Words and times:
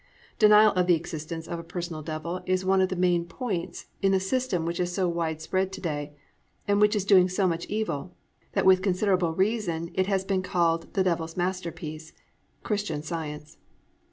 Denial 0.39 0.71
of 0.71 0.87
the 0.87 0.95
existence 0.95 1.47
of 1.47 1.59
a 1.59 1.63
personal 1.63 2.01
Devil 2.01 2.41
is 2.47 2.65
one 2.65 2.81
of 2.81 2.89
the 2.89 2.95
main 2.95 3.23
points 3.23 3.85
in 4.01 4.11
the 4.13 4.19
system 4.19 4.65
which 4.65 4.79
is 4.79 4.91
so 4.91 5.07
widespread 5.07 5.71
to 5.73 5.79
day, 5.79 6.15
and 6.67 6.81
which 6.81 6.95
is 6.95 7.05
doing 7.05 7.29
so 7.29 7.47
much 7.47 7.67
evil, 7.67 8.15
that 8.53 8.65
with 8.65 8.81
considerable 8.81 9.35
reason 9.35 9.91
it 9.93 10.07
has 10.07 10.25
been 10.25 10.41
called 10.41 10.91
"The 10.95 11.03
Devil's 11.03 11.37
Masterpiece"—Christian 11.37 13.03
Science. 13.03 13.57